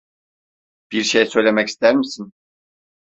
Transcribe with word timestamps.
Bir 0.91 1.03
şey 1.03 1.25
söylemek 1.25 1.67
ister 1.67 1.95
misin? 1.95 2.33